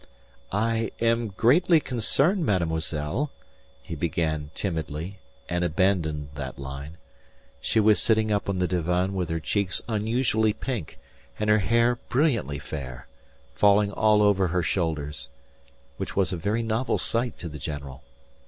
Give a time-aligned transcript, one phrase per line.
[0.51, 3.29] "I am greatly concerned, mademoiselle,"
[3.83, 6.97] he began timidly, and abandoned that line.
[7.59, 10.97] She was sitting up on the divan with her cheeks unusually pink,
[11.37, 13.05] and her hair brilliantly fair,
[13.53, 15.29] falling all over her shoulders
[15.97, 18.01] which was a very novel sight to the general.